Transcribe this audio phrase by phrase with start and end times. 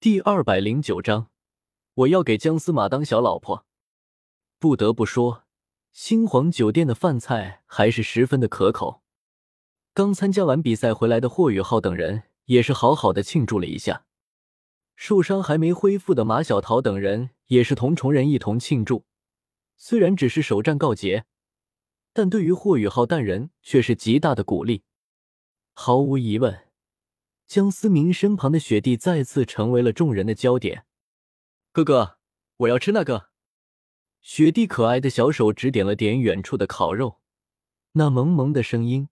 [0.00, 1.28] 第二百零九章，
[1.94, 3.66] 我要给姜司马当小老婆。
[4.60, 5.42] 不得不说，
[5.90, 9.02] 星皇酒店的饭菜还是十分的可口。
[9.92, 14.04] 刚参加完比赛回来的霍雨浩等人也是好好的庆祝了一下。
[14.94, 19.04] 受伤还没恢复的马小桃等人也是同虫人一同庆祝。
[19.76, 21.24] 虽然只是首战告捷，
[22.12, 24.84] 但对于霍雨浩等人却是极大的鼓励。
[25.74, 26.67] 毫无疑问。
[27.48, 30.84] 江思明身旁的雪地再次成为了众人的焦点。
[31.72, 32.18] 哥哥，
[32.58, 33.30] 我要吃那个。
[34.20, 37.20] 雪地可爱的小手指点了点远处的烤肉，
[37.92, 39.08] 那萌萌的声音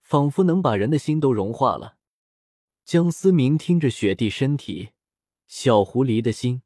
[0.00, 1.96] 仿佛能把人的心都融化了。
[2.84, 4.90] 江思明听着雪地身体
[5.48, 6.62] 小狐狸的心，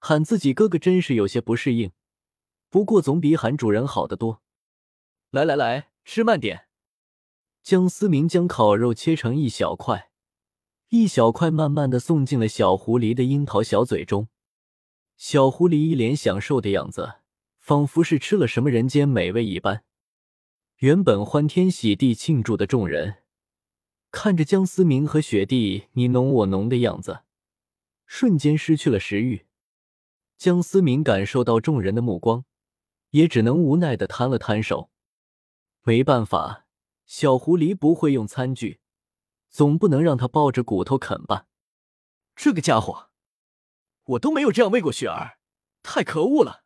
[0.00, 1.92] 喊自己哥哥真是有些不适应，
[2.68, 4.42] 不过总比喊主人好得多。
[5.30, 6.66] 来来来，吃慢点。
[7.62, 10.10] 江思明将烤肉切成一小块。
[10.90, 14.28] 一小块慢慢的送进了小狐狸的樱桃小嘴中，
[15.18, 17.16] 小狐狸一脸享受的样子，
[17.58, 19.84] 仿佛是吃了什么人间美味一般。
[20.78, 23.16] 原本欢天喜地庆祝的众人，
[24.10, 27.20] 看着江思明和雪地你侬我侬的样子，
[28.06, 29.44] 瞬间失去了食欲。
[30.38, 32.46] 江思明感受到众人的目光，
[33.10, 34.88] 也只能无奈的摊了摊手。
[35.82, 36.64] 没办法，
[37.04, 38.80] 小狐狸不会用餐具。
[39.50, 41.46] 总不能让他抱着骨头啃吧？
[42.36, 43.10] 这个家伙，
[44.04, 45.38] 我都没有这样喂过雪儿，
[45.82, 46.64] 太可恶了！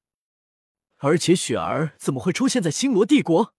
[0.98, 3.54] 而且雪儿怎么会出现在星罗帝国？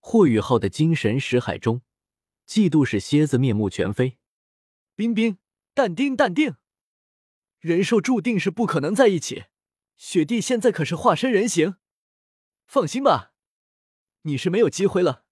[0.00, 1.82] 霍雨浩的精神识海中，
[2.46, 4.18] 嫉妒使蝎子面目全非。
[4.94, 5.38] 冰冰，
[5.74, 6.56] 淡定淡定，
[7.58, 9.44] 人兽注定是不可能在一起。
[9.96, 11.76] 雪帝现在可是化身人形，
[12.66, 13.32] 放心吧，
[14.22, 15.24] 你是没有机会了，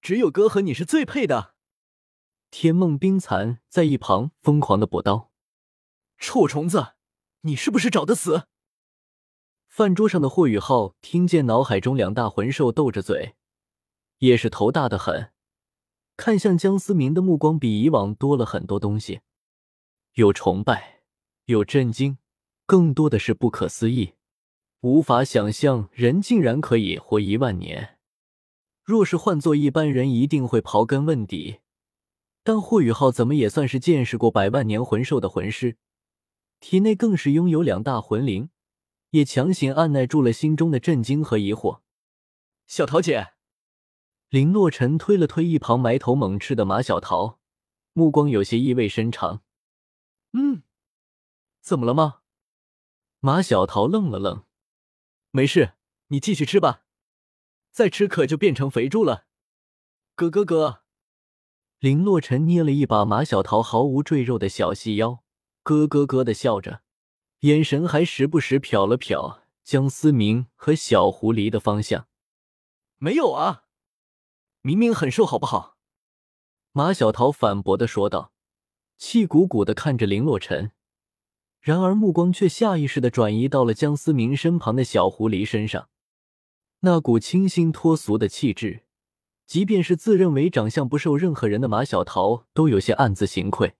[0.00, 1.53] 只有哥和你是最配的。
[2.56, 5.32] 天梦冰蚕在一旁疯狂的补刀
[6.18, 6.94] ：“臭虫子，
[7.40, 8.46] 你是不是找的死？”
[9.66, 13.34] 饭桌上的霍雨浩听见脑海中两大魂兽斗着嘴，
[14.18, 15.32] 也是头大的很，
[16.16, 19.22] 看向江思明的目光比以往多了很多东西，
[20.12, 21.00] 有崇拜，
[21.46, 22.18] 有震惊，
[22.66, 24.14] 更多的是不可思议，
[24.82, 27.98] 无法想象人竟然可以活一万年。
[28.84, 31.58] 若是换做一般人，一定会刨根问底。
[32.46, 35.78] 但霍雨浩怎么也算是见识过百万年魂兽的魂师，
[36.60, 38.50] 体内更是拥有两大魂灵，
[39.10, 41.80] 也强行按耐住了心中的震惊和疑惑。
[42.66, 43.32] 小桃姐，
[44.28, 47.40] 林洛尘推了推一旁埋头猛吃的马小桃，
[47.94, 49.42] 目光有些意味深长。
[50.32, 50.64] 嗯，
[51.62, 52.20] 怎么了吗？
[53.20, 54.44] 马小桃愣了愣，
[55.30, 55.72] 没事，
[56.08, 56.84] 你继续吃吧，
[57.70, 59.24] 再吃可就变成肥猪了。
[60.14, 60.83] 哥哥哥。
[61.84, 65.22] 林洛尘捏了一把马小桃毫无赘肉的小细腰，
[65.62, 66.80] 咯咯咯的笑着，
[67.40, 72.08] 眼神还时不时瞟了瞟江思明和小狐狸的方向。
[72.96, 73.64] 没有啊，
[74.62, 75.76] 明明很瘦，好不好？
[76.72, 78.32] 马小桃反驳的说道，
[78.96, 80.72] 气鼓鼓的看着林洛尘，
[81.60, 85.90] 然而目光却下意识的转移到了江思明身旁的小狐狸身上，
[86.80, 88.84] 那股清新脱俗的气质。
[89.46, 93.74] 即便是自认为长相不受任何人的马小桃，都有些暗自行愧。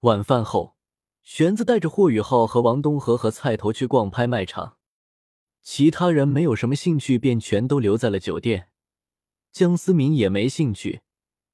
[0.00, 0.76] 晚饭后，
[1.22, 4.76] 玄子带着霍雨浩和王东和和菜头去逛拍卖场，
[5.62, 8.68] 其他人没有什么兴趣，便全都留在了酒店。
[9.52, 11.00] 江思明也没兴趣，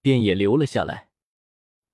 [0.02, 1.10] 便也留了下来。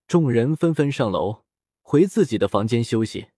[0.07, 1.43] 众人纷纷上楼，
[1.83, 3.29] 回自己的房间休息。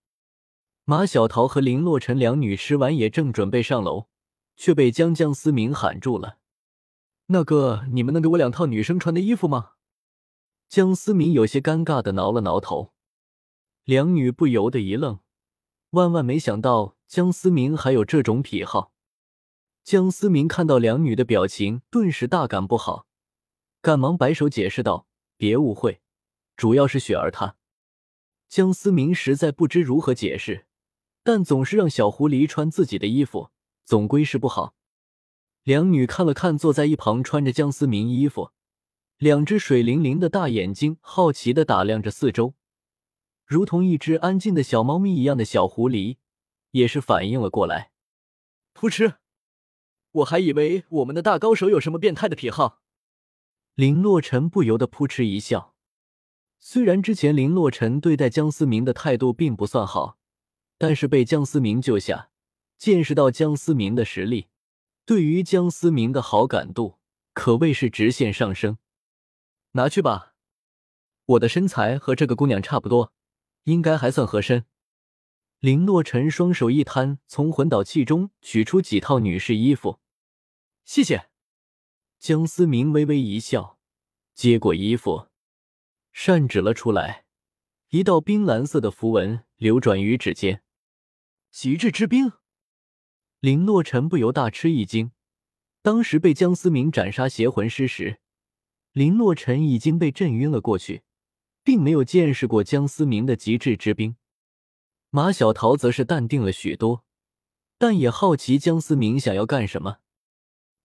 [0.85, 4.07] 马小桃和林洛尘两女吃完，也正准备上楼，
[4.55, 6.38] 却被江江思明喊住了。
[7.31, 9.73] 那个，你们能给我两套女生穿的衣服吗？
[10.67, 12.91] 江思明有些尴尬的挠了挠头，
[13.83, 15.19] 两女不由得一愣，
[15.91, 18.93] 万万没想到江思明还有这种癖好。
[19.83, 23.05] 江思明看到两女的表情，顿时大感不好，
[23.79, 25.05] 赶忙摆手解释道
[25.37, 26.01] ：“别误会，
[26.57, 27.57] 主要是雪儿她。”
[28.49, 30.65] 江思明实在不知如何解释，
[31.21, 33.51] 但总是让小狐狸穿自己的衣服，
[33.85, 34.73] 总归是不好。
[35.69, 38.49] 两女看了看坐在一旁穿着江思明衣服、
[39.19, 42.55] 两只水灵灵的大眼睛，好奇的打量着四周，
[43.45, 46.17] 如同一只安静的小猫咪一样的小狐狸，
[46.71, 47.91] 也是反应了过来。
[48.73, 49.17] 扑哧！
[50.09, 52.81] 我还以为我们的大高手有什么变态的癖好。
[53.75, 55.75] 林洛尘不由得扑哧一笑。
[56.57, 60.17] 虽然之前林洛尘对待江思明的态度并不算好，
[60.79, 62.31] 但是被江思明救下，
[62.79, 64.47] 见识到江思明的实力。
[65.09, 66.99] 对于江思明的好感度
[67.33, 68.77] 可谓是直线上升。
[69.71, 70.35] 拿去吧，
[71.25, 73.11] 我的身材和这个姑娘差不多，
[73.63, 74.67] 应该还算合身。
[75.57, 79.99] 林洛尘双手一摊，从魂导器中取出几套女士衣服。
[80.85, 81.31] 谢谢。
[82.19, 83.79] 江思明微微一笑，
[84.35, 85.29] 接过衣服，
[86.11, 87.25] 扇指了出来，
[87.87, 90.61] 一道冰蓝色的符文流转于指尖。
[91.49, 92.33] 极致之冰。
[93.39, 95.11] 林洛尘不由大吃一惊。
[95.81, 98.19] 当时被江思明斩杀邪魂师时，
[98.91, 101.03] 林洛尘已经被震晕了过去，
[101.63, 104.17] 并没有见识过江思明的极致之冰。
[105.09, 107.05] 马小桃则是淡定了许多，
[107.77, 109.99] 但也好奇江思明想要干什么。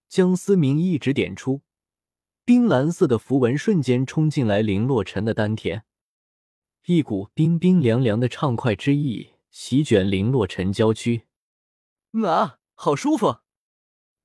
[0.09, 1.63] 江思明一指点出，
[2.45, 5.83] 冰蓝色的符文瞬间冲进来林洛尘的丹田，
[6.87, 11.23] 一股冰冰凉凉的畅快之意席卷林洛尘娇躯。
[12.23, 13.39] 啊，好舒服！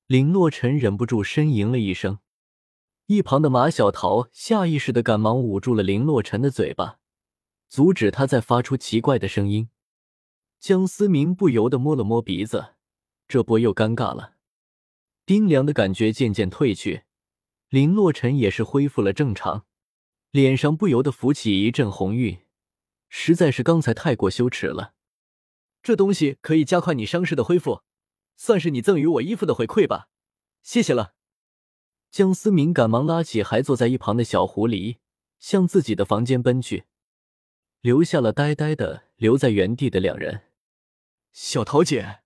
[0.06, 2.20] 林洛尘忍不住呻吟了一声。
[3.06, 7.00] 一旁的马小桃下意识的赶忙捂住了林洛尘的嘴巴，
[7.68, 9.70] 阻止他再发出奇怪的声音。
[10.60, 12.74] 江思明不由得摸了摸鼻子，
[13.26, 14.36] 这波又尴尬了。
[15.24, 17.02] 冰凉的感觉渐渐退去，
[17.68, 19.66] 林洛尘也是恢复了正常，
[20.30, 22.38] 脸上不由得浮起一阵红晕，
[23.08, 24.94] 实在是刚才太过羞耻了。
[25.82, 27.82] 这东西可以加快你伤势的恢复，
[28.36, 30.08] 算是你赠予我衣服的回馈吧，
[30.62, 31.14] 谢谢了。
[32.10, 34.98] 江思明赶忙拉起还坐在一旁的小狐狸，
[35.38, 36.84] 向自己的房间奔去，
[37.80, 40.42] 留下了呆呆的留在原地的两人。
[41.32, 42.20] 小桃姐，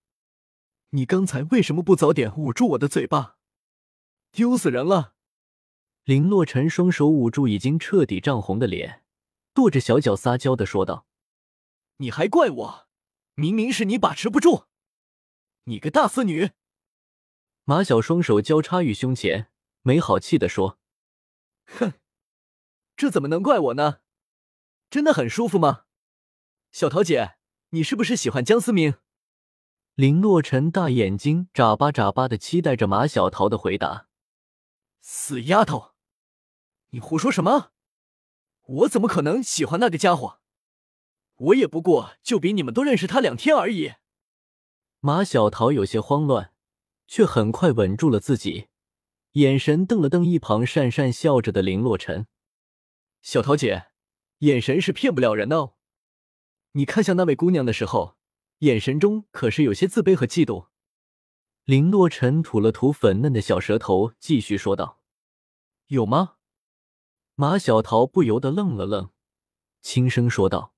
[0.91, 3.37] 你刚才为什么不早点捂住我的嘴巴？
[4.33, 5.15] 丢死人了！
[6.05, 9.05] 林洛尘双手捂住已经彻底涨红的脸，
[9.53, 11.07] 跺着小脚撒娇的说道
[11.99, 12.84] ：“你还怪我？
[13.35, 14.67] 明明是你把持不住！
[15.65, 16.51] 你个大色女！”
[17.65, 19.51] 马小双手交叉于胸前，
[19.83, 20.79] 没好气的说
[21.67, 21.95] ：“哼，
[22.97, 24.01] 这怎么能怪我呢？
[24.91, 25.85] 真的很舒服吗？
[26.71, 27.37] 小桃姐。”
[27.71, 28.95] 你是不是喜欢江思明？
[29.97, 34.07] 林洛尘大眼睛眨巴眨巴的，期待着马小桃的回答。
[35.01, 35.95] 死丫头，
[36.91, 37.73] 你胡说什么？
[38.63, 40.41] 我怎么可能喜欢那个家伙？
[41.45, 43.95] 我也不过就比你们都认识他两天而已。
[45.01, 46.53] 马小桃有些慌乱，
[47.07, 48.69] 却很快稳住了自己，
[49.33, 52.27] 眼神瞪了瞪一旁讪讪笑着的林洛尘。
[53.21, 53.89] 小桃姐，
[54.39, 55.75] 眼神是骗不了人的哦。
[56.73, 58.17] 你看向那位姑娘的时候，
[58.59, 60.69] 眼神中可是有些自卑和嫉妒。
[61.65, 65.01] 林洛尘吐了吐粉嫩的小舌头，继续说道
[65.89, 66.37] ：“有吗？”
[67.37, 69.11] 马小桃不由得愣了愣，
[69.81, 70.74] 轻声说道：“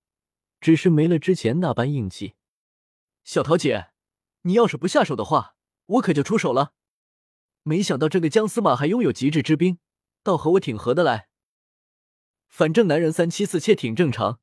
[0.60, 2.34] 只是没了之前那般硬气。”
[3.24, 3.90] 小桃姐，
[4.42, 5.56] 你要是不下手的话，
[5.86, 6.74] 我可就出手了。
[7.62, 9.78] 没想到这个姜司马还拥有极致之兵，
[10.22, 11.28] 倒和我挺合得来。
[12.48, 14.40] 反正男人三妻四妾挺正常。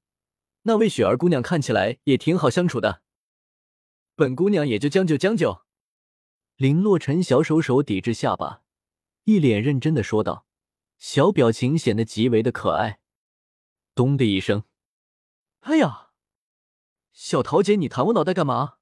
[0.63, 3.01] 那位雪儿姑娘看起来也挺好相处的，
[4.15, 5.63] 本姑娘也就将就将就。
[6.55, 8.63] 林洛尘小手手抵制下巴，
[9.23, 10.45] 一脸认真的说道，
[10.97, 12.99] 小表情显得极为的可爱。
[13.95, 14.63] 咚的一声，
[15.63, 16.09] 哎呀，
[17.13, 18.79] 小桃姐，你弹我脑袋干嘛？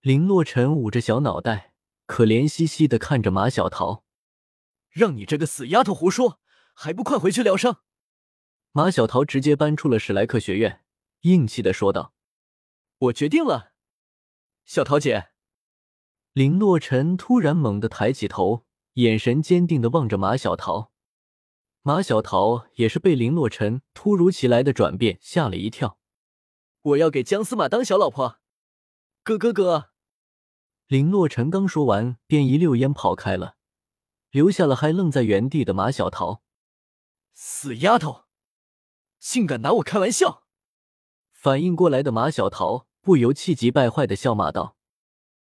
[0.00, 1.74] 林洛尘捂着小脑袋，
[2.06, 4.02] 可怜兮兮的看着马小桃，
[4.88, 6.40] 让你这个死丫头胡说，
[6.72, 7.82] 还不快回去疗伤！
[8.72, 10.82] 马小桃直接搬出了史莱克学院。
[11.22, 12.14] 硬气的说道
[12.98, 13.72] ：“我决定了，
[14.64, 15.28] 小桃姐。”
[16.32, 18.64] 林洛尘突然猛地抬起头，
[18.94, 20.91] 眼神坚定的望着马小桃。
[21.84, 25.98] 马小桃也是被林洛尘突如其来的转变吓了一跳。
[26.82, 28.38] “我要给姜司马当小老婆。”
[29.24, 29.90] 哥哥哥。
[30.86, 33.56] 林洛尘刚说完，便一溜烟跑开了，
[34.30, 36.44] 留下了还愣在原地的马小桃。
[37.34, 38.26] 死丫头，
[39.18, 40.44] 竟敢拿我开玩笑！
[41.32, 44.76] 反应过来的马小桃不由气急败坏的笑骂道。